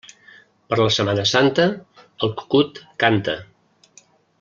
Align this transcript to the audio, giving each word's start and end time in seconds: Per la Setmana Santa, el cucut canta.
Per 0.73 0.79
la 0.79 0.87
Setmana 0.95 1.25
Santa, 1.33 1.67
el 2.29 2.33
cucut 2.41 2.83
canta. 3.05 3.41